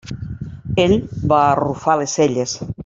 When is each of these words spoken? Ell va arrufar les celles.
Ell 0.85 0.95
va 1.33 1.43
arrufar 1.51 1.99
les 2.03 2.19
celles. 2.21 2.61